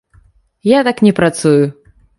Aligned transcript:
Я 0.69 0.79
так 0.89 1.05
не 1.09 1.13
працую. 1.21 1.63